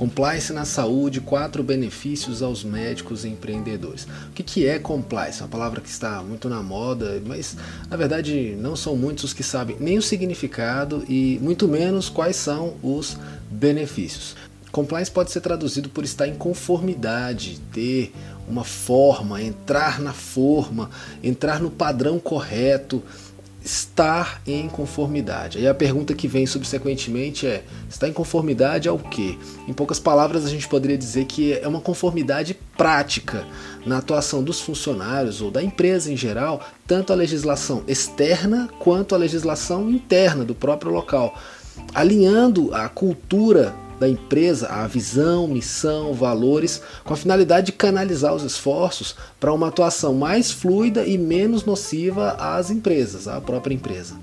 Compliance 0.00 0.50
na 0.50 0.64
saúde, 0.64 1.20
quatro 1.20 1.62
benefícios 1.62 2.40
aos 2.40 2.64
médicos 2.64 3.22
e 3.22 3.28
empreendedores. 3.28 4.04
O 4.04 4.32
que, 4.34 4.42
que 4.42 4.66
é 4.66 4.78
compliance? 4.78 5.42
É 5.42 5.44
uma 5.44 5.50
palavra 5.50 5.78
que 5.82 5.90
está 5.90 6.22
muito 6.22 6.48
na 6.48 6.62
moda, 6.62 7.22
mas 7.26 7.54
na 7.86 7.98
verdade 7.98 8.56
não 8.58 8.74
são 8.74 8.96
muitos 8.96 9.24
os 9.24 9.32
que 9.34 9.42
sabem 9.42 9.76
nem 9.78 9.98
o 9.98 10.02
significado 10.02 11.04
e 11.06 11.38
muito 11.42 11.68
menos 11.68 12.08
quais 12.08 12.36
são 12.36 12.76
os 12.82 13.18
benefícios. 13.50 14.34
Compliance 14.72 15.10
pode 15.10 15.32
ser 15.32 15.42
traduzido 15.42 15.90
por 15.90 16.02
estar 16.02 16.26
em 16.26 16.34
conformidade, 16.34 17.60
ter 17.70 18.10
uma 18.48 18.64
forma, 18.64 19.42
entrar 19.42 20.00
na 20.00 20.14
forma, 20.14 20.88
entrar 21.22 21.60
no 21.60 21.70
padrão 21.70 22.18
correto, 22.18 23.02
estar 23.62 24.40
em 24.46 24.68
conformidade. 24.68 25.58
Aí 25.58 25.68
a 25.68 25.74
pergunta 25.74 26.14
que 26.14 26.26
vem 26.26 26.46
subsequentemente 26.46 27.46
é: 27.46 27.64
está 27.88 28.08
em 28.08 28.12
conformidade 28.12 28.88
ao 28.88 28.98
quê? 28.98 29.38
Em 29.68 29.72
poucas 29.72 29.98
palavras, 29.98 30.44
a 30.44 30.48
gente 30.48 30.68
poderia 30.68 30.96
dizer 30.96 31.26
que 31.26 31.52
é 31.52 31.66
uma 31.68 31.80
conformidade 31.80 32.54
prática 32.76 33.44
na 33.84 33.98
atuação 33.98 34.42
dos 34.42 34.60
funcionários 34.60 35.40
ou 35.40 35.50
da 35.50 35.62
empresa 35.62 36.12
em 36.12 36.16
geral, 36.16 36.60
tanto 36.86 37.12
a 37.12 37.16
legislação 37.16 37.82
externa 37.86 38.68
quanto 38.78 39.14
a 39.14 39.18
legislação 39.18 39.90
interna 39.90 40.44
do 40.44 40.54
próprio 40.54 40.92
local, 40.92 41.38
alinhando 41.94 42.74
a 42.74 42.88
cultura 42.88 43.74
da 44.00 44.08
empresa, 44.08 44.66
a 44.68 44.86
visão, 44.86 45.46
missão, 45.46 46.14
valores, 46.14 46.80
com 47.04 47.12
a 47.12 47.16
finalidade 47.16 47.66
de 47.66 47.72
canalizar 47.72 48.34
os 48.34 48.42
esforços 48.42 49.14
para 49.38 49.52
uma 49.52 49.68
atuação 49.68 50.14
mais 50.14 50.50
fluida 50.50 51.04
e 51.04 51.18
menos 51.18 51.66
nociva 51.66 52.30
às 52.38 52.70
empresas, 52.70 53.28
à 53.28 53.38
própria 53.42 53.74
empresa. 53.74 54.16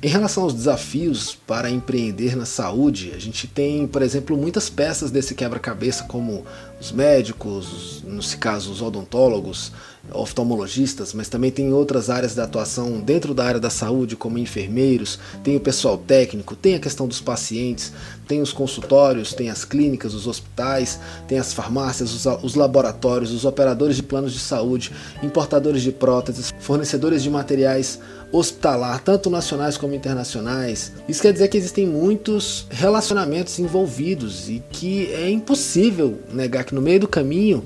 Em 0.00 0.06
relação 0.06 0.44
aos 0.44 0.54
desafios 0.54 1.34
para 1.34 1.68
empreender 1.68 2.36
na 2.36 2.46
saúde, 2.46 3.12
a 3.16 3.18
gente 3.18 3.48
tem, 3.48 3.84
por 3.88 4.00
exemplo, 4.00 4.36
muitas 4.36 4.70
peças 4.70 5.10
desse 5.10 5.34
quebra-cabeça, 5.34 6.04
como 6.04 6.46
os 6.80 6.92
médicos, 6.92 8.04
nesse 8.06 8.36
caso 8.36 8.70
os 8.70 8.80
odontólogos, 8.80 9.72
oftalmologistas, 10.12 11.12
mas 11.12 11.28
também 11.28 11.50
tem 11.50 11.72
outras 11.72 12.10
áreas 12.10 12.34
de 12.34 12.40
atuação 12.40 13.00
dentro 13.00 13.34
da 13.34 13.44
área 13.44 13.60
da 13.60 13.70
saúde, 13.70 14.16
como 14.16 14.38
enfermeiros, 14.38 15.18
tem 15.42 15.56
o 15.56 15.60
pessoal 15.60 15.98
técnico, 15.98 16.56
tem 16.56 16.74
a 16.74 16.80
questão 16.80 17.06
dos 17.06 17.20
pacientes, 17.20 17.92
tem 18.26 18.42
os 18.42 18.52
consultórios, 18.52 19.32
tem 19.32 19.50
as 19.50 19.64
clínicas, 19.64 20.14
os 20.14 20.26
hospitais, 20.26 20.98
tem 21.26 21.38
as 21.38 21.52
farmácias, 21.52 22.12
os, 22.12 22.26
os 22.42 22.54
laboratórios, 22.54 23.32
os 23.32 23.44
operadores 23.44 23.96
de 23.96 24.02
planos 24.02 24.32
de 24.32 24.38
saúde, 24.38 24.92
importadores 25.22 25.82
de 25.82 25.92
próteses, 25.92 26.52
fornecedores 26.60 27.22
de 27.22 27.30
materiais 27.30 27.98
hospitalar, 28.30 29.00
tanto 29.00 29.30
nacionais 29.30 29.78
como 29.78 29.94
internacionais. 29.94 30.92
Isso 31.08 31.22
quer 31.22 31.32
dizer 31.32 31.48
que 31.48 31.56
existem 31.56 31.86
muitos 31.86 32.66
relacionamentos 32.70 33.58
envolvidos 33.58 34.48
e 34.48 34.62
que 34.70 35.12
é 35.14 35.30
impossível 35.30 36.18
negar 36.30 36.64
que 36.64 36.74
no 36.74 36.82
meio 36.82 37.00
do 37.00 37.08
caminho 37.08 37.64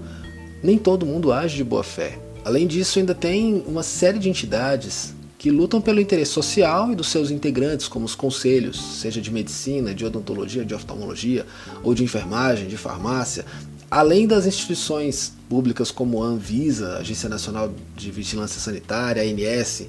nem 0.63 0.79
todo 0.79 1.05
mundo 1.05 1.33
age 1.33 1.57
de 1.57 1.65
boa 1.65 1.83
fé. 1.83 2.22
Além 2.45 2.67
disso, 2.67 2.99
ainda 2.99 3.15
tem 3.15 3.63
uma 3.67 3.83
série 3.83 4.19
de 4.19 4.29
entidades 4.29 5.15
que 5.39 5.51
lutam 5.51 5.81
pelo 5.81 6.01
interesse 6.01 6.31
social 6.31 6.93
e 6.93 6.95
dos 6.95 7.09
seus 7.09 7.31
integrantes, 7.31 7.89
como 7.89 8.05
os 8.05 8.15
conselhos, 8.15 8.81
seja 9.01 9.21
de 9.21 9.31
medicina, 9.31 9.95
de 9.95 10.05
odontologia, 10.05 10.65
de 10.65 10.75
oftalmologia, 10.75 11.47
ou 11.83 11.95
de 11.95 12.05
enfermagem, 12.05 12.69
de 12.69 12.77
farmácia, 12.77 13.45
além 13.91 14.27
das 14.27 14.47
instituições 14.47 15.35
públicas 15.49 15.91
como 15.91 16.23
a 16.23 16.27
Anvisa, 16.27 16.99
Agência 16.99 17.29
Nacional 17.29 17.73
de 17.97 18.11
Vigilância 18.11 18.61
Sanitária, 18.61 19.23
ANS, 19.23 19.87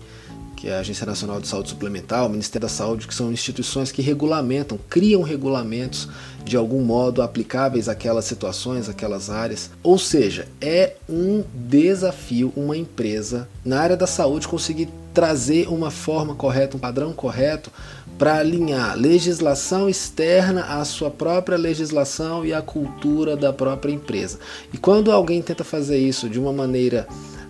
que 0.64 0.70
é 0.70 0.78
a 0.78 0.80
Agência 0.80 1.06
Nacional 1.06 1.42
de 1.42 1.48
Saúde 1.50 1.68
Suplementar, 1.68 2.26
o 2.26 2.30
Ministério 2.30 2.62
da 2.62 2.74
Saúde, 2.74 3.06
que 3.06 3.14
são 3.14 3.30
instituições 3.34 3.92
que 3.92 4.02
regulamentam, 4.02 4.80
criam 4.90 5.22
regulamentos 5.22 6.08
de 6.46 6.56
algum 6.56 6.82
modo 6.82 7.22
aplicáveis 7.22 7.90
àquelas 7.90 8.24
situações, 8.24 8.88
àquelas 8.88 9.30
áreas. 9.30 9.70
Ou 9.84 10.00
seja, 10.00 10.48
é 10.62 10.96
um 11.10 11.44
desafio 11.54 12.54
uma 12.56 12.78
empresa 12.78 13.50
na 13.66 13.82
área 13.82 13.98
da 13.98 14.08
saúde 14.08 14.48
conseguir 14.48 14.88
trazer 15.14 15.68
uma 15.68 15.92
forma 15.92 16.34
correta, 16.34 16.78
um 16.78 16.80
padrão 16.80 17.12
correto 17.12 17.70
para 18.18 18.38
alinhar 18.38 18.98
legislação 18.98 19.90
externa 19.90 20.80
à 20.80 20.86
sua 20.86 21.12
própria 21.12 21.58
legislação 21.58 22.46
e 22.46 22.54
à 22.54 22.62
cultura 22.62 23.36
da 23.36 23.52
própria 23.52 23.92
empresa. 23.92 24.40
E 24.74 24.78
quando 24.78 25.12
alguém 25.12 25.42
tenta 25.42 25.66
fazer 25.66 25.98
isso 25.98 26.30
de 26.30 26.40
uma 26.40 26.54
maneira 26.54 27.06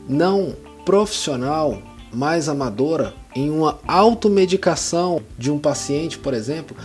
não 0.10 0.56
profissional, 0.84 1.80
mais 2.14 2.48
amadora, 2.48 3.14
em 3.36 3.50
uma 3.50 3.80
automedicação 3.88 5.22
de 5.38 5.52
um 5.52 5.58
paciente, 5.58 6.18
por 6.18 6.34
exemplo, 6.34 6.76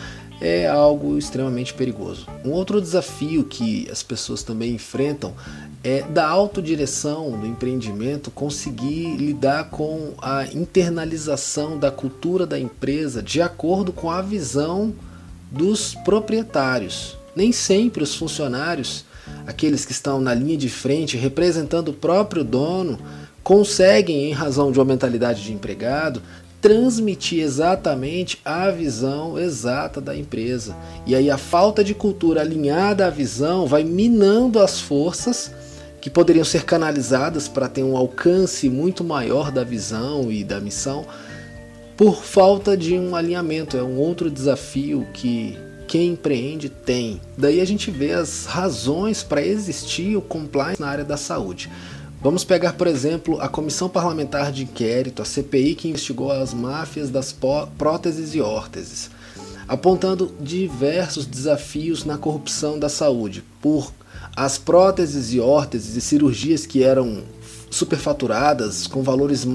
é 0.41 0.67
algo 0.69 1.19
extremamente 1.19 1.75
perigoso. 1.75 2.27
Um 2.45 2.51
outro 2.51 2.81
desafio 2.81 3.45
que 3.45 3.89
as 3.91 4.03
pessoas 4.03 4.43
também 4.43 4.75
enfrentam 4.75 5.35
é 5.83 6.03
da 6.03 6.27
autodireção 6.27 7.39
do 7.39 7.47
empreendimento 7.47 8.31
conseguir 8.31 9.17
lidar 9.17 9.71
com 9.71 10.13
a 10.21 10.45
internalização 10.53 11.79
da 11.79 11.91
cultura 11.91 12.47
da 12.47 12.59
empresa 12.59 13.23
de 13.23 13.41
acordo 13.41 13.93
com 13.93 14.11
a 14.11 14.21
visão 14.21 14.95
dos 15.51 15.95
proprietários. 15.95 17.17
Nem 17.35 17.53
sempre 17.53 18.03
os 18.03 18.15
funcionários, 18.15 19.05
aqueles 19.47 19.85
que 19.85 19.93
estão 19.93 20.21
na 20.21 20.35
linha 20.35 20.57
de 20.57 20.69
frente 20.69 21.17
representando 21.17 21.89
o 21.89 21.95
próprio 21.95 22.43
dono, 22.43 22.99
conseguem, 23.49 24.27
em 24.27 24.33
razão 24.33 24.71
de 24.71 24.79
uma 24.79 24.85
mentalidade 24.85 25.43
de 25.43 25.55
empregado, 25.55 26.21
transmitir 26.61 27.43
exatamente 27.43 28.39
a 28.45 28.69
visão 28.69 29.39
exata 29.39 30.03
da 30.03 30.15
empresa. 30.15 30.77
E 31.07 31.15
aí 31.15 31.31
a 31.31 31.39
falta 31.39 31.83
de 31.83 31.95
cultura 31.95 32.43
alinhada 32.43 33.07
à 33.07 33.11
visão 33.11 33.67
vai 33.67 33.85
minando 33.85 34.61
as 34.61 34.79
forças 34.79 35.51
que 35.99 36.11
poderiam 36.11 36.45
ser 36.45 36.65
canalizadas 36.65 37.49
para 37.49 37.71
ter 37.71 37.83
um 37.83 37.97
alcance 37.97 38.69
muito 38.69 39.03
maior 39.03 39.51
da 39.51 39.65
visão 39.65 40.31
e 40.31 40.45
da 40.45 40.61
missão 40.61 41.07
por 41.97 42.23
falta 42.23 42.77
de 42.77 42.99
um 42.99 43.17
alinhamento. 43.17 43.79
É 43.79 43.83
um 43.83 43.97
outro 43.97 44.31
desafio 44.31 45.07
que 45.15 45.57
quem 45.87 46.11
empreende 46.11 46.69
tem. 46.69 47.19
Daí 47.35 47.63
a 47.63 47.65
gente 47.65 47.91
vê 47.91 48.13
as 48.13 48.45
razões 48.45 49.23
para 49.23 49.41
existir 49.41 50.19
o 50.19 50.21
compliance 50.21 50.79
na 50.79 50.89
área 50.89 51.05
da 51.05 51.17
saúde. 51.17 51.71
Vamos 52.21 52.43
pegar, 52.43 52.73
por 52.73 52.89
exemplo, 52.89 53.41
a 53.41 53.49
Comissão 53.49 53.89
Parlamentar 53.89 54.51
de 54.51 54.65
Inquérito, 54.65 55.23
a 55.23 55.25
CPI, 55.25 55.77
que 55.77 55.89
investigou 55.89 56.33
as 56.33 56.53
máfias 56.53 57.11
das 57.11 57.33
próteses 57.33 58.35
e 58.35 58.41
órteses, 58.41 59.09
apontando 59.69 60.35
diversos 60.41 61.25
desafios 61.27 62.05
na 62.05 62.19
corrupção 62.19 62.77
da 62.77 62.89
saúde, 62.89 63.45
por 63.63 63.93
as 64.35 64.59
próteses 64.59 65.33
e 65.33 65.39
órteses 65.39 65.95
e 65.95 66.01
cirurgias 66.01 66.67
que 66.67 66.83
eram 66.83 67.23
superfaturadas, 67.71 68.89
com 68.89 69.01
valores 69.01 69.47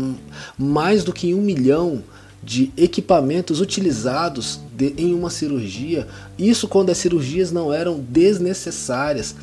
mais 0.57 1.03
do 1.03 1.11
que 1.11 1.33
um 1.33 1.41
milhão 1.41 2.01
de 2.41 2.71
equipamentos 2.77 3.59
utilizados 3.59 4.61
de, 4.73 4.93
em 4.97 5.13
uma 5.13 5.29
cirurgia, 5.29 6.07
isso 6.37 6.69
quando 6.69 6.91
as 6.91 6.97
cirurgias 6.97 7.51
não 7.51 7.73
eram 7.73 7.99
desnecessárias 7.99 9.35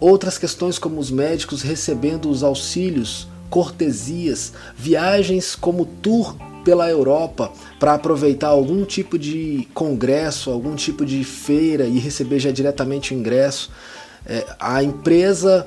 Outras 0.00 0.38
questões, 0.38 0.78
como 0.78 1.00
os 1.00 1.10
médicos 1.10 1.62
recebendo 1.62 2.30
os 2.30 2.42
auxílios, 2.42 3.26
cortesias, 3.50 4.52
viagens 4.76 5.56
como 5.56 5.84
tour 5.84 6.36
pela 6.64 6.88
Europa 6.88 7.50
para 7.80 7.94
aproveitar 7.94 8.48
algum 8.48 8.84
tipo 8.84 9.18
de 9.18 9.66
congresso, 9.72 10.50
algum 10.50 10.74
tipo 10.74 11.04
de 11.04 11.24
feira 11.24 11.86
e 11.86 11.98
receber 11.98 12.38
já 12.38 12.50
diretamente 12.50 13.14
o 13.14 13.16
ingresso. 13.16 13.70
É, 14.26 14.44
a 14.60 14.82
empresa 14.82 15.66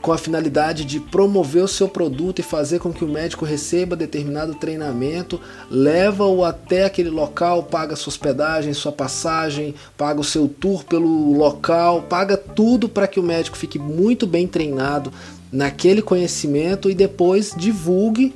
com 0.00 0.12
a 0.12 0.18
finalidade 0.18 0.84
de 0.84 1.00
promover 1.00 1.64
o 1.64 1.68
seu 1.68 1.88
produto 1.88 2.38
e 2.38 2.42
fazer 2.42 2.78
com 2.78 2.92
que 2.92 3.04
o 3.04 3.08
médico 3.08 3.44
receba 3.44 3.96
determinado 3.96 4.54
treinamento, 4.54 5.40
leva-o 5.70 6.44
até 6.44 6.84
aquele 6.84 7.10
local, 7.10 7.64
paga 7.64 7.96
sua 7.96 8.10
hospedagem, 8.10 8.72
sua 8.72 8.92
passagem, 8.92 9.74
paga 9.96 10.20
o 10.20 10.24
seu 10.24 10.48
tour 10.48 10.84
pelo 10.84 11.36
local, 11.36 12.02
paga 12.02 12.36
tudo 12.36 12.88
para 12.88 13.08
que 13.08 13.18
o 13.18 13.22
médico 13.22 13.56
fique 13.56 13.78
muito 13.78 14.26
bem 14.26 14.46
treinado 14.46 15.12
naquele 15.50 16.02
conhecimento 16.02 16.90
e 16.90 16.94
depois 16.94 17.52
divulgue 17.56 18.34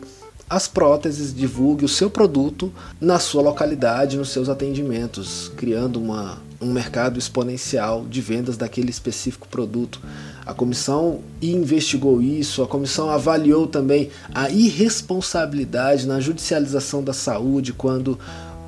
as 0.48 0.68
próteses, 0.68 1.34
divulgue 1.34 1.84
o 1.84 1.88
seu 1.88 2.10
produto 2.10 2.70
na 3.00 3.18
sua 3.18 3.42
localidade, 3.42 4.18
nos 4.18 4.30
seus 4.30 4.50
atendimentos, 4.50 5.50
criando 5.56 5.98
uma, 5.98 6.38
um 6.62 6.72
mercado 6.72 7.18
exponencial 7.18 8.06
de 8.08 8.20
vendas 8.20 8.56
daquele 8.56 8.90
específico 8.90 9.48
produto. 9.48 10.00
A 10.46 10.54
comissão 10.54 11.20
investigou 11.40 12.22
isso, 12.22 12.62
a 12.62 12.66
comissão 12.66 13.10
avaliou 13.10 13.66
também 13.66 14.10
a 14.34 14.48
irresponsabilidade 14.50 16.06
na 16.06 16.20
judicialização 16.20 17.02
da 17.02 17.12
saúde 17.12 17.72
quando 17.72 18.18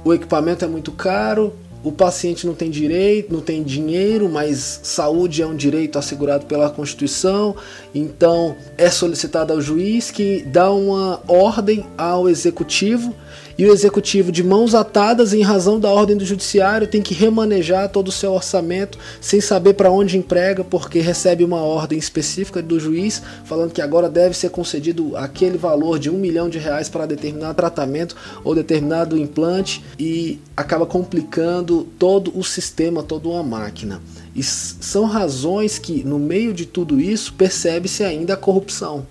o 0.04 0.12
equipamento 0.12 0.64
é 0.64 0.68
muito 0.68 0.92
caro, 0.92 1.54
o 1.84 1.92
paciente 1.92 2.46
não 2.46 2.54
tem 2.54 2.70
direito, 2.70 3.32
não 3.32 3.42
tem 3.42 3.62
dinheiro, 3.62 4.26
mas 4.28 4.80
saúde 4.82 5.42
é 5.42 5.46
um 5.46 5.54
direito 5.54 5.98
assegurado 5.98 6.46
pela 6.46 6.70
Constituição, 6.70 7.54
então 7.94 8.56
é 8.78 8.90
solicitado 8.90 9.52
ao 9.52 9.60
juiz 9.60 10.10
que 10.10 10.42
dá 10.44 10.72
uma 10.72 11.20
ordem 11.28 11.84
ao 11.98 12.26
executivo 12.28 13.14
e 13.56 13.64
o 13.66 13.72
executivo 13.72 14.32
de 14.32 14.42
mãos 14.42 14.74
atadas 14.74 15.32
em 15.32 15.42
razão 15.42 15.78
da 15.78 15.88
ordem 15.88 16.16
do 16.16 16.24
judiciário 16.24 16.88
tem 16.88 17.00
que 17.00 17.14
remanejar 17.14 17.88
todo 17.88 18.08
o 18.08 18.12
seu 18.12 18.32
orçamento 18.32 18.98
sem 19.20 19.40
saber 19.40 19.74
para 19.74 19.90
onde 19.90 20.18
emprega 20.18 20.64
porque 20.64 20.98
recebe 20.98 21.44
uma 21.44 21.60
ordem 21.60 21.96
específica 21.96 22.60
do 22.60 22.80
juiz 22.80 23.22
falando 23.44 23.72
que 23.72 23.80
agora 23.80 24.08
deve 24.08 24.36
ser 24.36 24.50
concedido 24.50 25.16
aquele 25.16 25.56
valor 25.56 26.00
de 26.00 26.10
um 26.10 26.18
milhão 26.18 26.48
de 26.48 26.58
reais 26.58 26.88
para 26.88 27.06
determinado 27.06 27.54
tratamento 27.54 28.16
ou 28.42 28.54
determinado 28.54 29.16
implante 29.16 29.84
e 29.98 30.40
acaba 30.56 30.84
complicando 30.84 31.73
todo 31.82 32.36
o 32.38 32.44
sistema, 32.44 33.02
toda 33.02 33.28
uma 33.28 33.42
máquina. 33.42 34.00
E 34.34 34.42
são 34.42 35.04
razões 35.04 35.78
que, 35.78 36.04
no 36.04 36.18
meio 36.18 36.54
de 36.54 36.66
tudo 36.66 37.00
isso, 37.00 37.34
percebe-se 37.34 38.04
ainda 38.04 38.34
a 38.34 38.36
corrupção. 38.36 39.06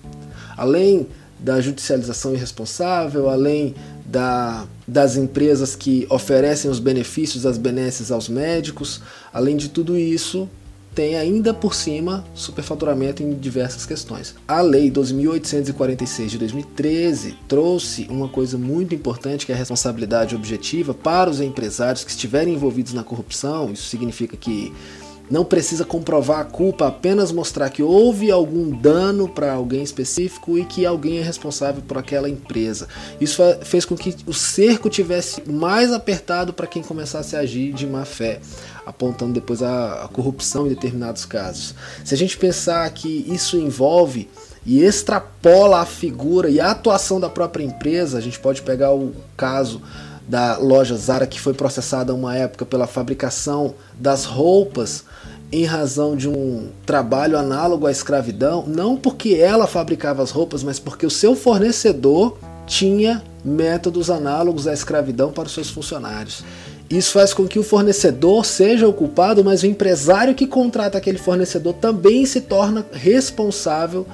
Além 0.55 1.07
da 1.39 1.59
judicialização 1.59 2.33
irresponsável, 2.33 3.29
além 3.29 3.75
da, 4.05 4.65
das 4.87 5.17
empresas 5.17 5.75
que 5.75 6.07
oferecem 6.09 6.71
os 6.71 6.79
benefícios, 6.79 7.45
as 7.45 7.57
benesses 7.57 8.11
aos 8.11 8.29
médicos. 8.29 9.01
Além 9.33 9.57
de 9.57 9.69
tudo 9.69 9.97
isso, 9.97 10.47
tem 10.93 11.15
ainda 11.15 11.53
por 11.53 11.73
cima 11.73 12.23
superfaturamento 12.33 13.23
em 13.23 13.33
diversas 13.33 13.85
questões. 13.85 14.35
A 14.47 14.61
Lei 14.61 14.91
12.846 14.91 16.27
de 16.27 16.37
2013 16.37 17.35
trouxe 17.47 18.07
uma 18.09 18.27
coisa 18.27 18.57
muito 18.57 18.93
importante 18.93 19.45
que 19.45 19.51
é 19.51 19.55
a 19.55 19.57
responsabilidade 19.57 20.35
objetiva 20.35 20.93
para 20.93 21.29
os 21.29 21.41
empresários 21.41 22.03
que 22.03 22.11
estiverem 22.11 22.53
envolvidos 22.53 22.93
na 22.93 23.03
corrupção. 23.03 23.71
Isso 23.71 23.87
significa 23.87 24.37
que 24.37 24.73
não 25.33 25.43
precisa 25.43 25.83
comprovar 25.83 26.41
a 26.41 26.43
culpa, 26.43 26.85
apenas 26.85 27.31
mostrar 27.31 27.71
que 27.71 27.81
houve 27.81 28.29
algum 28.29 28.69
dano 28.69 29.27
para 29.27 29.51
alguém 29.51 29.81
específico 29.81 30.59
e 30.59 30.63
que 30.63 30.85
alguém 30.85 31.17
é 31.17 31.23
responsável 31.23 31.81
por 31.81 31.97
aquela 31.97 32.29
empresa. 32.29 32.87
Isso 33.19 33.41
fez 33.63 33.83
com 33.83 33.95
que 33.95 34.15
o 34.27 34.33
cerco 34.33 34.91
tivesse 34.91 35.41
mais 35.49 35.91
apertado 35.91 36.53
para 36.53 36.67
quem 36.67 36.83
começasse 36.83 37.35
a 37.35 37.39
agir 37.39 37.73
de 37.73 37.87
má 37.87 38.05
fé, 38.05 38.41
apontando 38.85 39.33
depois 39.33 39.63
a, 39.63 40.03
a 40.03 40.07
corrupção 40.07 40.67
em 40.67 40.69
determinados 40.69 41.25
casos. 41.25 41.73
Se 42.05 42.13
a 42.13 42.17
gente 42.17 42.37
pensar 42.37 42.87
que 42.91 43.25
isso 43.27 43.57
envolve 43.57 44.29
e 44.63 44.83
extrapola 44.83 45.79
a 45.79 45.85
figura 45.85 46.47
e 46.47 46.59
a 46.59 46.69
atuação 46.69 47.19
da 47.19 47.27
própria 47.27 47.63
empresa, 47.63 48.19
a 48.19 48.21
gente 48.21 48.37
pode 48.37 48.61
pegar 48.61 48.93
o 48.93 49.15
caso 49.35 49.81
da 50.27 50.57
loja 50.57 50.95
Zara 50.95 51.27
que 51.27 51.39
foi 51.39 51.53
processada 51.53 52.13
uma 52.13 52.35
época 52.35 52.65
pela 52.65 52.87
fabricação 52.87 53.75
das 53.99 54.25
roupas 54.25 55.03
em 55.51 55.65
razão 55.65 56.15
de 56.15 56.27
um 56.27 56.69
trabalho 56.85 57.37
análogo 57.37 57.85
à 57.85 57.91
escravidão, 57.91 58.65
não 58.65 58.97
porque 58.97 59.35
ela 59.35 59.67
fabricava 59.67 60.23
as 60.23 60.31
roupas, 60.31 60.63
mas 60.63 60.79
porque 60.79 61.05
o 61.05 61.11
seu 61.11 61.35
fornecedor 61.35 62.37
tinha 62.65 63.23
métodos 63.45 64.09
análogos 64.09 64.67
à 64.67 64.73
escravidão 64.73 65.31
para 65.31 65.45
os 65.45 65.53
seus 65.53 65.69
funcionários. 65.69 66.43
Isso 66.89 67.11
faz 67.11 67.33
com 67.33 67.47
que 67.47 67.59
o 67.59 67.63
fornecedor 67.63 68.45
seja 68.45 68.87
o 68.87 68.93
culpado, 68.93 69.43
mas 69.43 69.63
o 69.63 69.67
empresário 69.67 70.33
que 70.33 70.47
contrata 70.47 70.97
aquele 70.97 71.17
fornecedor 71.17 71.73
também 71.73 72.25
se 72.25 72.41
torna 72.41 72.85
responsável 72.91 74.07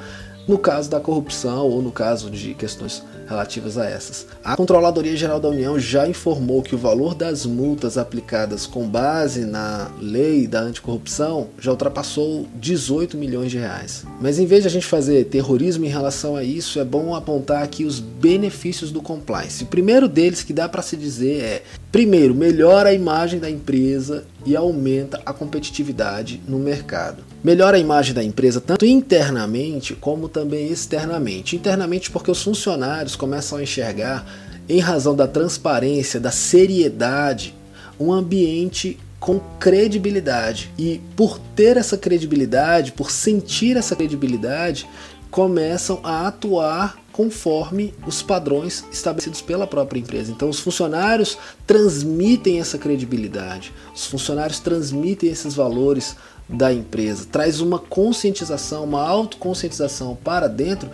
no 0.47 0.57
caso 0.57 0.89
da 0.89 0.99
corrupção 0.99 1.67
ou 1.67 1.81
no 1.81 1.91
caso 1.91 2.29
de 2.29 2.53
questões 2.53 3.03
relativas 3.29 3.77
a 3.77 3.85
essas. 3.85 4.25
A 4.43 4.55
Controladoria 4.55 5.15
Geral 5.15 5.39
da 5.39 5.47
União 5.47 5.79
já 5.79 6.07
informou 6.07 6.63
que 6.63 6.73
o 6.73 6.77
valor 6.77 7.13
das 7.13 7.45
multas 7.45 7.97
aplicadas 7.97 8.65
com 8.65 8.87
base 8.87 9.45
na 9.45 9.91
lei 10.01 10.47
da 10.47 10.61
anticorrupção 10.61 11.47
já 11.59 11.71
ultrapassou 11.71 12.47
18 12.55 13.15
milhões 13.17 13.51
de 13.51 13.59
reais. 13.59 14.03
Mas 14.19 14.39
em 14.39 14.45
vez 14.45 14.63
de 14.63 14.67
a 14.67 14.71
gente 14.71 14.85
fazer 14.85 15.25
terrorismo 15.25 15.85
em 15.85 15.89
relação 15.89 16.35
a 16.35 16.43
isso, 16.43 16.79
é 16.79 16.83
bom 16.83 17.13
apontar 17.13 17.61
aqui 17.61 17.85
os 17.85 17.99
benefícios 17.99 18.91
do 18.91 19.01
compliance. 19.01 19.63
O 19.63 19.67
primeiro 19.67 20.07
deles 20.07 20.43
que 20.43 20.53
dá 20.53 20.67
para 20.67 20.81
se 20.81 20.97
dizer 20.97 21.41
é 21.41 21.63
Primeiro, 21.91 22.35
melhora 22.35 22.89
a 22.89 22.93
imagem 22.93 23.39
da 23.39 23.49
empresa 23.49 24.23
e 24.45 24.55
aumenta 24.55 25.21
a 25.25 25.33
competitividade 25.33 26.41
no 26.47 26.59
mercado. 26.59 27.23
Melhora 27.43 27.77
a 27.77 27.79
imagem 27.79 28.13
da 28.13 28.23
empresa 28.23 28.59
tanto 28.59 28.85
internamente 28.85 29.93
como 29.95 30.27
também 30.27 30.71
externamente. 30.71 31.55
Internamente, 31.55 32.11
porque 32.11 32.31
os 32.31 32.41
funcionários 32.41 33.15
começam 33.15 33.57
a 33.57 33.63
enxergar, 33.63 34.25
em 34.67 34.79
razão 34.79 35.15
da 35.15 35.27
transparência, 35.27 36.19
da 36.19 36.31
seriedade, 36.31 37.55
um 37.99 38.11
ambiente 38.11 38.99
com 39.19 39.39
credibilidade. 39.59 40.71
E 40.77 41.01
por 41.15 41.39
ter 41.55 41.75
essa 41.75 41.97
credibilidade, 41.97 42.91
por 42.91 43.11
sentir 43.11 43.75
essa 43.75 43.95
credibilidade, 43.95 44.87
começam 45.29 45.99
a 46.03 46.27
atuar 46.27 46.97
conforme 47.19 47.93
os 48.07 48.21
padrões 48.21 48.85
estabelecidos 48.93 49.41
pela 49.41 49.67
própria 49.67 49.99
empresa. 49.99 50.31
Então, 50.31 50.49
os 50.49 50.61
funcionários 50.61 51.37
transmitem 51.67 52.61
essa 52.61 52.77
credibilidade, 52.77 53.73
os 53.93 54.05
funcionários 54.05 54.61
transmitem 54.61 55.29
esses 55.29 55.53
valores 55.53 56.15
da 56.47 56.71
empresa, 56.71 57.27
traz 57.29 57.59
uma 57.59 57.77
conscientização, 57.77 58.85
uma 58.85 59.05
autoconscientização 59.05 60.17
para 60.23 60.47
dentro 60.47 60.89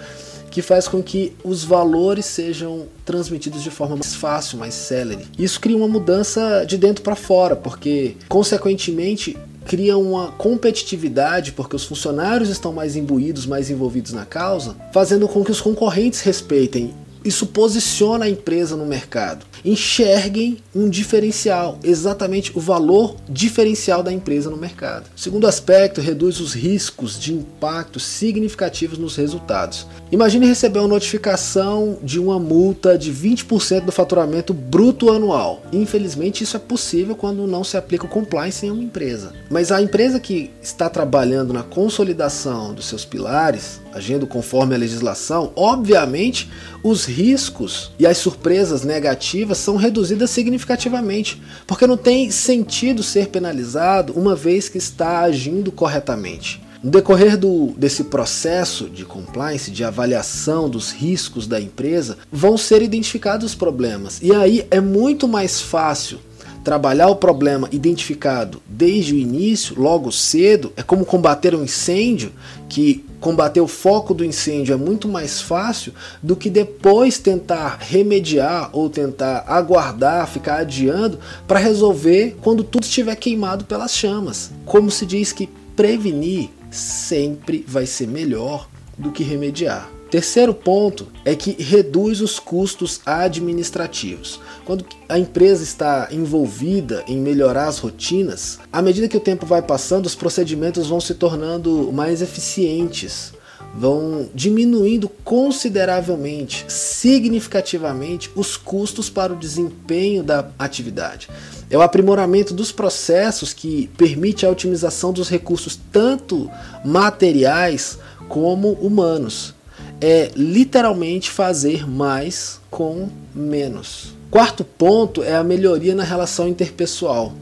que 0.49 0.63
faz 0.63 0.87
com 0.87 1.03
que 1.03 1.35
os 1.43 1.63
valores 1.63 2.25
sejam 2.25 2.87
transmitidos 3.05 3.61
de 3.61 3.69
forma 3.69 3.95
mais 3.95 4.15
fácil, 4.15 4.57
mais 4.57 4.73
célere. 4.73 5.27
Isso 5.37 5.59
cria 5.59 5.77
uma 5.77 5.87
mudança 5.87 6.65
de 6.65 6.75
dentro 6.75 7.03
para 7.03 7.15
fora, 7.15 7.55
porque 7.55 8.15
consequentemente 8.27 9.37
cria 9.65 9.97
uma 9.97 10.31
competitividade 10.31 11.51
porque 11.51 11.75
os 11.75 11.83
funcionários 11.83 12.49
estão 12.49 12.71
mais 12.71 12.95
imbuídos, 12.95 13.45
mais 13.45 13.69
envolvidos 13.69 14.13
na 14.13 14.25
causa, 14.25 14.75
fazendo 14.93 15.27
com 15.27 15.43
que 15.43 15.51
os 15.51 15.61
concorrentes 15.61 16.21
respeitem 16.21 16.93
isso 17.25 17.47
posiciona 17.47 18.25
a 18.25 18.29
empresa 18.29 18.77
no 18.77 18.85
mercado. 18.85 19.45
Enxerguem 19.65 20.59
um 20.75 20.87
diferencial, 20.87 21.79
exatamente 21.83 22.51
o 22.55 22.61
valor 22.61 23.15
diferencial 23.27 24.03
da 24.03 24.13
empresa 24.13 24.49
no 24.49 24.57
mercado. 24.57 25.09
Segundo 25.15 25.47
aspecto, 25.47 25.99
reduz 25.99 26.39
os 26.39 26.53
riscos 26.53 27.19
de 27.19 27.33
impactos 27.33 28.03
significativos 28.03 28.99
nos 28.99 29.15
resultados. 29.15 29.87
Imagine 30.11 30.45
receber 30.45 30.79
uma 30.79 30.87
notificação 30.87 31.97
de 32.03 32.19
uma 32.19 32.39
multa 32.39 32.97
de 32.97 33.11
20% 33.11 33.81
do 33.85 33.91
faturamento 33.91 34.53
bruto 34.53 35.09
anual. 35.09 35.63
Infelizmente, 35.73 36.43
isso 36.43 36.55
é 36.55 36.59
possível 36.59 37.15
quando 37.15 37.47
não 37.47 37.63
se 37.63 37.75
aplica 37.75 38.05
o 38.05 38.09
compliance 38.09 38.65
em 38.65 38.71
uma 38.71 38.83
empresa. 38.83 39.33
Mas 39.49 39.71
a 39.71 39.81
empresa 39.81 40.19
que 40.19 40.51
está 40.61 40.89
trabalhando 40.89 41.53
na 41.53 41.63
consolidação 41.63 42.73
dos 42.73 42.85
seus 42.85 43.03
pilares, 43.03 43.81
agindo 43.95 44.27
conforme 44.27 44.75
a 44.75 44.77
legislação, 44.77 45.53
obviamente 45.55 46.51
os 46.83 47.05
riscos 47.05 47.93
e 47.97 48.05
as 48.05 48.17
surpresas 48.17 48.83
negativas 48.83 49.57
são 49.57 49.77
reduzidas 49.77 50.29
significativamente, 50.29 51.41
porque 51.65 51.87
não 51.87 51.95
tem 51.95 52.29
sentido 52.29 53.01
ser 53.01 53.29
penalizado 53.29 54.11
uma 54.13 54.35
vez 54.35 54.67
que 54.67 54.77
está 54.77 55.21
agindo 55.21 55.71
corretamente. 55.71 56.61
No 56.83 56.91
decorrer 56.91 57.37
do, 57.37 57.73
desse 57.77 58.03
processo 58.03 58.89
de 58.89 59.05
compliance, 59.05 59.71
de 59.71 59.83
avaliação 59.83 60.69
dos 60.69 60.91
riscos 60.91 61.47
da 61.47 61.59
empresa, 61.59 62.17
vão 62.29 62.57
ser 62.57 62.81
identificados 62.81 63.45
os 63.45 63.55
problemas. 63.55 64.19
E 64.21 64.31
aí 64.33 64.67
é 64.69 64.79
muito 64.81 65.27
mais 65.27 65.61
fácil 65.61 66.19
trabalhar 66.65 67.07
o 67.07 67.15
problema 67.15 67.69
identificado 67.71 68.59
desde 68.67 69.13
o 69.13 69.17
início, 69.17 69.79
logo 69.79 70.11
cedo, 70.11 70.73
é 70.75 70.81
como 70.81 71.05
combater 71.05 71.53
um 71.53 71.63
incêndio, 71.63 72.31
que 72.67 73.05
combater 73.25 73.59
o 73.59 73.67
foco 73.67 74.13
do 74.13 74.23
incêndio 74.23 74.73
é 74.73 74.77
muito 74.77 75.07
mais 75.07 75.41
fácil 75.41 75.91
do 76.21 76.35
que 76.35 76.47
depois 76.47 77.17
tentar 77.17 77.79
remediar 77.81 78.69
ou 78.71 78.87
tentar 78.87 79.43
aguardar, 79.47 80.27
ficar 80.27 80.59
adiando 80.59 81.17
para 81.47 81.57
resolver 81.57 82.37
quando 82.43 82.63
tudo 82.63 82.83
estiver 82.83 83.15
queimado 83.15 83.65
pelas 83.65 83.95
chamas. 83.95 84.51
Como 84.63 84.91
se 84.91 85.07
diz 85.07 85.33
que 85.33 85.49
prevenir 85.75 86.51
sempre 86.69 87.65
vai 87.67 87.87
ser 87.87 88.07
melhor 88.07 88.69
do 88.95 89.11
que 89.11 89.23
remediar. 89.23 89.94
Terceiro 90.15 90.53
ponto 90.53 91.09
é 91.25 91.35
que 91.35 91.61
reduz 91.61 92.21
os 92.21 92.39
custos 92.39 93.01
administrativos. 93.05 94.39
Quando 94.63 94.85
a 95.09 95.19
empresa 95.19 95.61
está 95.61 96.07
envolvida 96.09 97.03
em 97.05 97.17
melhorar 97.17 97.67
as 97.67 97.79
rotinas, 97.79 98.57
à 98.71 98.81
medida 98.81 99.09
que 99.09 99.17
o 99.17 99.19
tempo 99.19 99.45
vai 99.45 99.61
passando, 99.61 100.05
os 100.05 100.15
procedimentos 100.15 100.87
vão 100.87 101.01
se 101.01 101.15
tornando 101.15 101.91
mais 101.91 102.21
eficientes, 102.21 103.33
vão 103.75 104.29
diminuindo 104.33 105.09
consideravelmente, 105.09 106.63
significativamente, 106.69 108.31
os 108.37 108.55
custos 108.55 109.09
para 109.09 109.33
o 109.33 109.37
desempenho 109.37 110.23
da 110.23 110.47
atividade. 110.57 111.27
É 111.69 111.77
o 111.77 111.81
aprimoramento 111.81 112.53
dos 112.53 112.71
processos 112.71 113.51
que 113.51 113.89
permite 113.97 114.45
a 114.45 114.49
otimização 114.49 115.11
dos 115.11 115.27
recursos, 115.27 115.77
tanto 115.91 116.49
materiais 116.85 117.99
como 118.29 118.71
humanos 118.75 119.53
é 120.01 120.31
literalmente 120.35 121.29
fazer 121.29 121.87
mais 121.87 122.59
com 122.69 123.09
menos. 123.33 124.13
Quarto 124.29 124.63
ponto 124.63 125.23
é 125.23 125.35
a 125.35 125.43
melhoria 125.43 125.95
na 125.95 126.03
relação 126.03 126.47
interpessoal. 126.47 127.33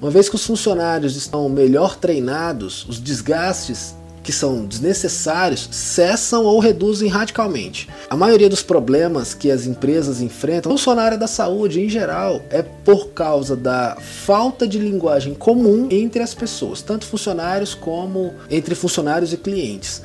Uma 0.00 0.10
vez 0.10 0.28
que 0.28 0.34
os 0.34 0.44
funcionários 0.44 1.16
estão 1.16 1.48
melhor 1.48 1.96
treinados, 1.96 2.84
os 2.88 3.00
desgastes 3.00 3.94
que 4.22 4.32
são 4.32 4.64
desnecessários 4.64 5.68
cessam 5.70 6.44
ou 6.44 6.58
reduzem 6.60 7.08
radicalmente. 7.08 7.88
A 8.08 8.16
maioria 8.16 8.48
dos 8.48 8.62
problemas 8.62 9.34
que 9.34 9.50
as 9.50 9.66
empresas 9.66 10.20
enfrentam, 10.20 10.70
não 10.70 10.78
só 10.78 10.94
na 10.94 11.02
área 11.02 11.18
da 11.18 11.26
saúde 11.26 11.80
em 11.80 11.88
geral, 11.88 12.40
é 12.50 12.62
por 12.62 13.08
causa 13.08 13.56
da 13.56 13.96
falta 14.00 14.66
de 14.66 14.78
linguagem 14.78 15.34
comum 15.34 15.88
entre 15.90 16.22
as 16.22 16.34
pessoas, 16.34 16.82
tanto 16.82 17.06
funcionários 17.06 17.74
como 17.74 18.34
entre 18.50 18.74
funcionários 18.74 19.32
e 19.32 19.36
clientes. 19.36 20.02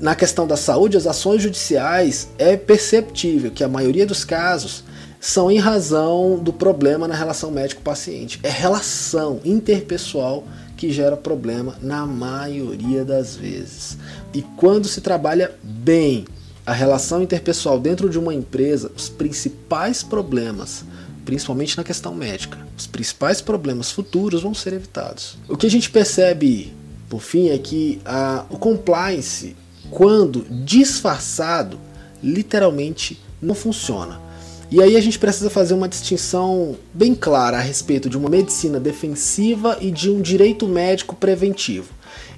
Na 0.00 0.14
questão 0.14 0.46
da 0.46 0.56
saúde, 0.56 0.96
as 0.96 1.06
ações 1.06 1.42
judiciais 1.42 2.28
é 2.38 2.56
perceptível 2.56 3.50
que 3.50 3.64
a 3.64 3.68
maioria 3.68 4.06
dos 4.06 4.24
casos 4.24 4.84
são 5.20 5.50
em 5.50 5.58
razão 5.58 6.38
do 6.38 6.52
problema 6.52 7.08
na 7.08 7.14
relação 7.14 7.50
médico-paciente. 7.50 8.38
É 8.42 8.48
relação 8.48 9.40
interpessoal 9.44 10.44
que 10.78 10.92
gera 10.92 11.16
problema 11.16 11.76
na 11.82 12.06
maioria 12.06 13.04
das 13.04 13.34
vezes. 13.34 13.98
E 14.32 14.42
quando 14.56 14.86
se 14.86 15.00
trabalha 15.00 15.50
bem 15.60 16.24
a 16.64 16.72
relação 16.72 17.20
interpessoal 17.20 17.80
dentro 17.80 18.08
de 18.08 18.16
uma 18.16 18.32
empresa, 18.32 18.92
os 18.96 19.08
principais 19.08 20.04
problemas, 20.04 20.84
principalmente 21.24 21.76
na 21.76 21.82
questão 21.82 22.14
médica, 22.14 22.58
os 22.76 22.86
principais 22.86 23.40
problemas 23.40 23.90
futuros 23.90 24.42
vão 24.42 24.54
ser 24.54 24.72
evitados. 24.72 25.36
O 25.48 25.56
que 25.56 25.66
a 25.66 25.70
gente 25.70 25.90
percebe, 25.90 26.72
por 27.08 27.20
fim, 27.20 27.48
é 27.48 27.58
que 27.58 28.00
a, 28.04 28.46
o 28.48 28.56
compliance, 28.56 29.56
quando 29.90 30.46
disfarçado, 30.64 31.76
literalmente 32.22 33.20
não 33.42 33.54
funciona. 33.54 34.27
E 34.70 34.82
aí 34.82 34.96
a 34.96 35.00
gente 35.00 35.18
precisa 35.18 35.48
fazer 35.48 35.72
uma 35.72 35.88
distinção 35.88 36.76
bem 36.92 37.14
clara 37.14 37.56
a 37.56 37.60
respeito 37.60 38.10
de 38.10 38.18
uma 38.18 38.28
medicina 38.28 38.78
defensiva 38.78 39.78
e 39.80 39.90
de 39.90 40.10
um 40.10 40.20
direito 40.20 40.68
médico 40.68 41.16
preventivo. 41.16 41.88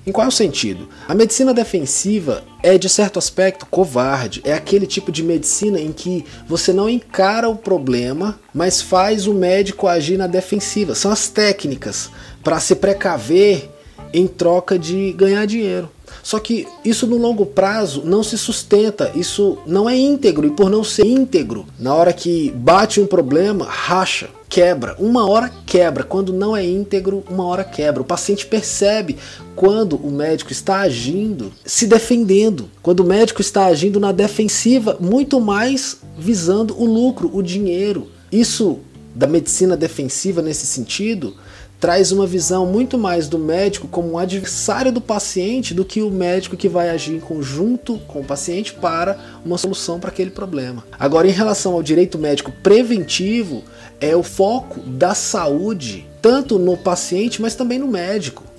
Em 0.07 0.13
qual 0.13 0.31
sentido? 0.31 0.89
A 1.09 1.15
medicina 1.15 1.53
defensiva 1.53 2.45
é, 2.63 2.79
de 2.79 2.89
certo 2.89 3.19
aspecto, 3.19 3.67
covarde. 3.67 4.41
É 4.45 4.53
aquele 4.53 4.87
tipo 4.87 5.11
de 5.11 5.25
medicina 5.25 5.81
em 5.81 5.93
que 5.93 6.25
você 6.47 6.73
não 6.73 6.89
encara 6.89 7.49
o 7.49 7.57
problema, 7.57 8.39
mas 8.55 8.81
faz 8.81 9.27
o 9.27 9.35
médico 9.35 9.89
agir 9.89 10.17
na 10.17 10.29
defensiva. 10.29 10.95
São 10.95 11.11
as 11.11 11.29
técnicas 11.29 12.11
para 12.45 12.61
se 12.61 12.77
precaver 12.77 13.69
em 14.13 14.27
troca 14.27 14.79
de 14.79 15.13
ganhar 15.13 15.45
dinheiro. 15.47 15.91
Só 16.23 16.39
que 16.39 16.67
isso 16.85 17.07
no 17.07 17.17
longo 17.17 17.47
prazo 17.47 18.03
não 18.05 18.23
se 18.23 18.37
sustenta, 18.37 19.11
isso 19.15 19.59
não 19.67 19.89
é 19.89 19.97
íntegro 19.97 20.47
e 20.47 20.51
por 20.51 20.71
não 20.71 20.85
ser 20.85 21.07
íntegro, 21.07 21.67
na 21.79 21.95
hora 21.95 22.13
que 22.13 22.51
bate 22.53 23.01
um 23.01 23.07
problema, 23.07 23.65
racha, 23.65 24.29
quebra. 24.49 24.97
Uma 24.99 25.29
hora 25.29 25.51
quebra, 25.65 26.03
quando 26.03 26.33
não 26.33 26.57
é 26.57 26.67
íntegro, 26.67 27.25
uma 27.31 27.47
hora 27.47 27.65
quebra. 27.65 28.03
O 28.03 28.05
paciente 28.05 28.47
percebe 28.47 29.17
quando 29.55 29.97
o 29.97 30.11
médico 30.11 30.51
está 30.51 30.81
agindo 30.81 31.53
se 31.65 31.87
defendendo, 31.87 32.69
quando 32.83 33.01
o 33.01 33.07
médico 33.07 33.41
está 33.41 33.67
agindo 33.67 34.01
na 34.01 34.11
defensiva, 34.11 34.97
muito 35.01 35.41
mais 35.41 35.99
visando 36.19 36.77
o 36.77 36.85
lucro, 36.85 37.31
o 37.33 37.43
dinheiro. 37.43 38.09
Isso 38.31 38.81
da 39.15 39.27
medicina 39.27 39.77
defensiva 39.77 40.43
nesse 40.43 40.67
sentido 40.67 41.35
traz 41.81 42.13
uma 42.13 42.27
visão 42.27 42.67
muito 42.67 42.99
mais 42.99 43.27
do 43.27 43.39
médico 43.39 43.89
como 43.89 44.13
um 44.13 44.19
adversário 44.19 44.93
do 44.93 45.01
paciente 45.01 45.73
do 45.73 45.85
que 45.85 46.03
o 46.03 46.11
médico 46.11 46.57
que 46.57 46.69
vai 46.69 46.91
agir 46.91 47.15
em 47.15 47.21
conjunto 47.21 47.99
com 48.07 48.21
o 48.21 48.25
paciente 48.25 48.75
para 48.75 49.19
uma 49.45 49.57
solução 49.57 49.99
para 49.99 50.11
aquele 50.11 50.31
problema. 50.31 50.85
Agora, 50.99 51.27
em 51.27 51.33
relação 51.33 51.73
ao 51.73 51.83
direito 51.83 52.19
médico 52.19 52.53
preventivo, 52.63 53.65
é 53.99 54.15
o 54.15 54.23
foco 54.23 54.81
da 54.81 55.15
saúde, 55.15 56.07
tanto 56.21 56.59
no 56.59 56.77
paciente, 56.77 57.41
mas 57.41 57.55
também 57.55 57.79
no 57.79 57.89
médico. 57.89 58.50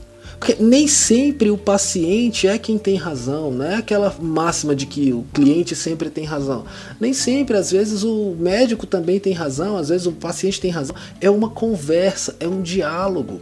Porque 0.42 0.58
nem 0.60 0.88
sempre 0.88 1.52
o 1.52 1.58
paciente 1.58 2.48
é 2.48 2.58
quem 2.58 2.76
tem 2.76 2.96
razão, 2.96 3.52
não 3.52 3.64
é 3.64 3.76
aquela 3.76 4.12
máxima 4.20 4.76
de 4.76 4.88
que 4.88 5.14
o 5.14 5.24
cliente 5.32 5.76
sempre 5.76 6.10
tem 6.10 6.26
razão. 6.26 6.66
Nem 7.00 7.14
sempre, 7.14 7.56
às 7.56 7.70
vezes 7.70 8.02
o 8.02 8.36
médico 8.40 8.88
também 8.88 9.20
tem 9.20 9.34
razão, 9.34 9.78
às 9.78 9.90
vezes 9.90 10.08
o 10.08 10.12
paciente 10.12 10.60
tem 10.60 10.72
razão. 10.72 10.96
É 11.22 11.30
uma 11.30 11.48
conversa, 11.48 12.36
é 12.40 12.48
um 12.48 12.60
diálogo. 12.60 13.40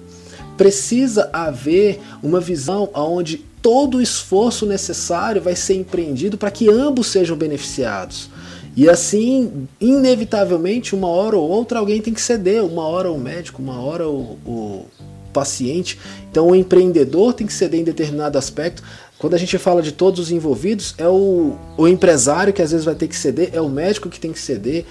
Precisa 0.58 1.30
haver 1.32 2.02
uma 2.22 2.42
visão 2.42 2.90
onde 2.94 3.38
todo 3.62 4.00
o 4.00 4.02
esforço 4.02 4.66
necessário 4.66 5.42
vai 5.42 5.56
ser 5.56 5.76
empreendido 5.76 6.38
para 6.38 6.52
que 6.52 6.70
ambos 6.70 7.08
sejam 7.08 7.38
beneficiados. 7.38 8.30
E 8.76 8.90
assim, 8.90 9.70
inevitavelmente, 9.80 10.94
uma 10.94 11.08
hora 11.08 11.38
ou 11.38 11.50
outra 11.50 11.80
alguém 11.80 12.02
tem 12.02 12.14
que 12.14 12.22
ceder, 12.22 12.62
uma 12.62 12.84
hora 12.84 13.10
o 13.10 13.18
médico, 13.18 13.62
uma 13.62 13.80
hora 13.82 14.06
o, 14.06 14.38
o 14.46 14.86
paciente. 15.30 16.00
Então 16.32 16.48
o 16.48 16.56
empreendedor 16.56 17.34
tem 17.34 17.48
que 17.48 17.54
ceder 17.54 17.80
em 17.80 17.84
determinado 17.84 18.38
aspecto. 18.38 18.84
Quando 19.18 19.34
a 19.34 19.38
gente 19.38 19.58
fala 19.58 19.82
de 19.82 19.92
todos 19.92 20.20
os 20.20 20.32
envolvidos, 20.32 20.96
é 20.98 21.08
o, 21.08 21.56
o 21.78 21.88
empresário 21.88 22.54
que 22.54 22.62
às 22.62 22.72
vezes 22.72 22.86
vai 22.86 22.96
ter 22.96 23.08
que 23.08 23.16
ceder, 23.16 23.50
é 23.52 23.60
o 23.60 23.68
médico 23.68 24.10
que 24.10 24.20
tem 24.20 24.32
que 24.32 24.40
ceder, 24.40 24.86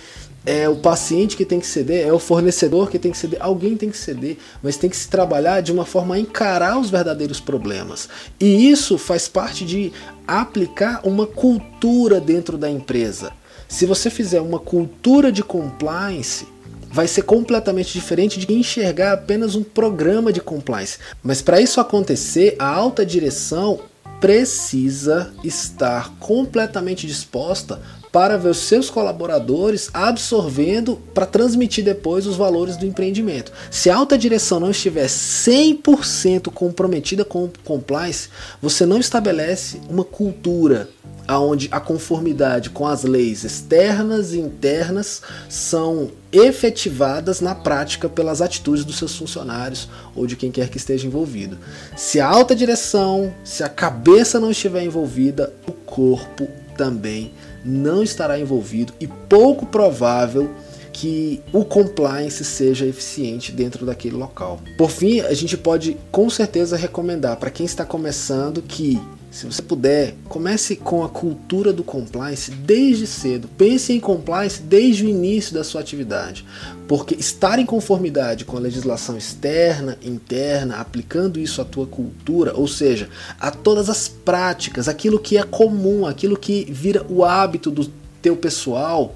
é 0.45 0.69
o 0.69 0.77
paciente 0.77 1.37
que 1.37 1.45
tem 1.45 1.61
que 1.61 1.67
ceder, 1.67 2.07
é 2.07 2.13
o 2.13 2.19
fornecedor 2.19 2.91
que 2.91 2.99
tem 2.99 3.11
que 3.13 3.19
ceder, 3.19 3.39
alguém 3.43 3.77
tem 3.77 3.91
que 3.91 3.97
ceder, 3.97 4.39
mas 4.63 4.77
tem 4.77 4.89
que 4.89 4.97
se 4.97 5.09
trabalhar 5.09 5.61
de 5.61 5.73
uma 5.73 5.85
forma 5.85 6.15
a 6.15 6.19
encarar 6.19 6.79
os 6.79 6.91
verdadeiros 6.91 7.41
problemas. 7.41 8.09
E 8.41 8.71
isso 8.71 8.97
faz 8.97 9.29
parte 9.29 9.65
de 9.65 9.93
aplicar 10.27 11.01
uma 11.05 11.27
cultura 11.27 12.21
dentro 12.21 12.57
da 12.57 12.71
empresa. 12.71 13.33
Se 13.69 13.85
você 13.85 14.09
fizer 14.09 14.41
uma 14.41 14.59
cultura 14.59 15.31
de 15.31 15.43
compliance, 15.43 16.47
vai 16.91 17.07
ser 17.07 17.23
completamente 17.23 17.93
diferente 17.93 18.39
de 18.39 18.53
enxergar 18.53 19.13
apenas 19.13 19.55
um 19.55 19.63
programa 19.63 20.33
de 20.33 20.41
compliance. 20.41 20.99
Mas 21.23 21.43
para 21.43 21.61
isso 21.61 21.81
acontecer, 21.81 22.57
a 22.59 22.67
alta 22.67 23.05
direção 23.05 23.81
precisa 24.21 25.33
estar 25.45 26.13
completamente 26.19 27.07
disposta 27.07 27.81
para 28.11 28.37
ver 28.37 28.49
os 28.49 28.59
seus 28.59 28.91
colaboradores 28.91 29.91
absorvendo 29.93 30.97
para 31.15 31.27
transmitir 31.27 31.85
depois 31.85 32.27
os 32.27 32.37
valores 32.37 32.77
do 32.77 32.87
empreendimento. 32.87 33.53
Se 33.71 33.91
a 33.91 33.97
alta 33.97 34.17
direção 34.17 34.59
não 34.59 34.71
estiver 34.71 35.07
100% 35.07 36.51
comprometida 36.53 37.25
com 37.25 37.45
o 37.45 37.53
compliance, 37.65 38.29
você 38.61 38.87
não 38.87 38.99
estabelece 38.99 39.81
uma 39.89 40.05
cultura 40.05 40.89
onde 41.37 41.69
a 41.71 41.81
conformidade 41.81 42.71
com 42.71 42.87
as 42.87 43.03
leis 43.03 43.45
externas 43.45 44.33
e 44.33 44.39
internas 44.39 45.21
são 45.49 46.11
efetivadas 46.33 47.41
na 47.41 47.55
prática 47.55 48.09
pelas 48.09 48.41
atitudes 48.41 48.85
dos 48.85 48.97
seus 48.97 49.17
funcionários 49.17 49.89
ou 50.15 50.27
de 50.27 50.37
quem 50.37 50.51
quer 50.51 50.69
que 50.69 50.79
esteja 50.79 51.07
envolvido. 51.07 51.59
Se 51.97 52.21
a 52.21 52.27
alta 52.27 52.55
direção, 52.55 53.33
se 53.45 53.63
a 53.63 53.69
cabeça 53.69 54.41
não 54.41 54.51
estiver 54.51 54.83
envolvida, 54.83 55.53
o 55.67 55.73
corpo 55.73 56.49
também 56.77 57.33
não 57.65 58.03
estará 58.03 58.39
envolvido 58.39 58.93
e 59.01 59.07
pouco 59.07 59.67
provável 59.67 60.51
que 60.93 61.41
o 61.53 61.65
compliance 61.65 62.45
seja 62.45 62.87
eficiente 62.87 63.53
dentro 63.53 63.87
daquele 63.87 64.17
local. 64.17 64.61
Por 64.77 64.91
fim, 64.91 65.21
a 65.21 65.33
gente 65.33 65.57
pode 65.57 65.97
com 66.11 66.29
certeza 66.29 66.77
recomendar 66.77 67.37
para 67.37 67.51
quem 67.51 67.65
está 67.65 67.85
começando 67.85 68.63
que 68.63 69.01
se 69.31 69.45
você 69.45 69.61
puder, 69.61 70.15
comece 70.29 70.75
com 70.75 71.05
a 71.05 71.09
cultura 71.09 71.73
do 71.73 71.85
compliance 71.85 72.51
desde 72.51 73.07
cedo. 73.07 73.49
Pense 73.59 73.93
em 73.93 74.01
compliance 74.01 74.63
desde 74.63 75.05
o 75.05 75.09
início 75.09 75.53
da 75.55 75.63
sua 75.63 75.81
atividade, 75.81 76.45
porque 76.87 77.15
estar 77.15 77.59
em 77.59 77.67
conformidade 77.67 78.45
com 78.45 78.57
a 78.57 78.61
legislação 78.61 79.19
externa, 79.19 79.99
interna, 80.03 80.77
aplicando 80.77 81.39
isso 81.39 81.61
à 81.61 81.65
tua 81.65 81.87
cultura, 81.87 82.55
ou 82.55 82.67
seja, 82.67 83.09
a 83.39 83.51
todas 83.51 83.91
as 83.91 84.09
práticas, 84.09 84.89
aquilo 84.89 85.19
que 85.19 85.37
é 85.37 85.43
comum, 85.43 86.07
aquilo 86.07 86.37
que 86.37 86.67
vira 86.71 87.05
o 87.09 87.25
hábito 87.25 87.71
do 87.71 87.91
teu 88.23 88.35
pessoal, 88.35 89.15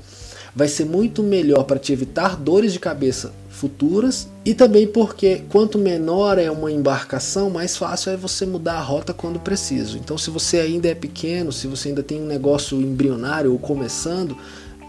vai 0.54 0.68
ser 0.68 0.84
muito 0.84 1.22
melhor 1.22 1.64
para 1.64 1.78
te 1.78 1.92
evitar 1.92 2.36
dores 2.36 2.72
de 2.72 2.78
cabeça 2.78 3.32
futuras 3.48 4.28
e 4.44 4.54
também 4.54 4.86
porque 4.86 5.42
quanto 5.48 5.78
menor 5.78 6.38
é 6.38 6.50
uma 6.50 6.72
embarcação, 6.72 7.48
mais 7.48 7.76
fácil 7.76 8.12
é 8.12 8.16
você 8.16 8.44
mudar 8.44 8.74
a 8.74 8.82
rota 8.82 9.14
quando 9.14 9.38
preciso. 9.38 9.98
Então, 9.98 10.18
se 10.18 10.30
você 10.30 10.58
ainda 10.58 10.88
é 10.88 10.94
pequeno, 10.94 11.52
se 11.52 11.66
você 11.66 11.90
ainda 11.90 12.02
tem 12.02 12.20
um 12.20 12.26
negócio 12.26 12.80
embrionário 12.80 13.52
ou 13.52 13.58
começando, 13.58 14.36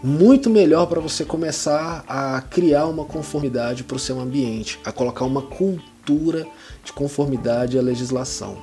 muito 0.02 0.50
melhor 0.50 0.86
para 0.86 1.00
você 1.00 1.24
começar 1.24 2.04
a 2.08 2.40
criar 2.42 2.86
uma 2.86 3.04
conformidade 3.04 3.84
para 3.84 3.96
o 3.96 4.00
seu 4.00 4.20
ambiente, 4.20 4.78
a 4.84 4.90
colocar 4.90 5.24
uma 5.24 5.42
cultura 5.42 6.46
de 6.84 6.92
conformidade 6.92 7.78
à 7.78 7.82
legislação. 7.82 8.58